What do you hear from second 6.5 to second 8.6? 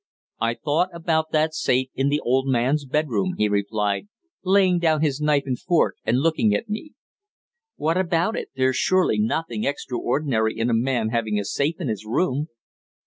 at me. "What about it?